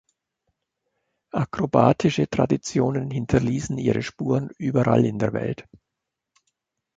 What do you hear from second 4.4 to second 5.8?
überall in der Welt.